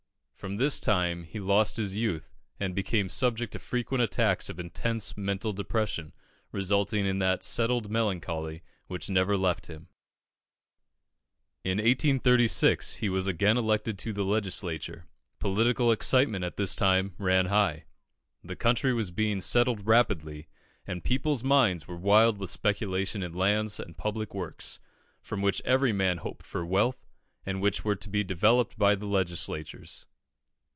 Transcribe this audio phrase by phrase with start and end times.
[0.41, 5.15] From this time he lost his youth, and became subject to frequent attacks of intense
[5.15, 6.13] mental depression,
[6.51, 9.87] resulting in that settled melancholy which never left him.
[11.63, 15.05] In 1836, he was again elected to the Legislature.
[15.37, 17.85] Political excitement at this time ran high.
[18.43, 20.47] The country was being settled rapidly,
[20.87, 24.79] and people's minds were wild with speculation in lands and public works,
[25.21, 27.05] from which every man hoped for wealth,
[27.45, 30.07] and which were to be developed by the legislators.